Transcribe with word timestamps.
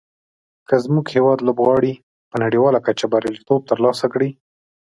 که 0.67 0.75
زموږ 0.85 1.05
هېواد 1.15 1.39
لوبغاړي 1.47 1.93
په 2.29 2.35
نړیواله 2.43 2.79
کچه 2.87 3.05
بریالیتوب 3.11 3.61
تر 3.69 3.77
لاسه 3.85 4.05
کړي. 4.13 4.29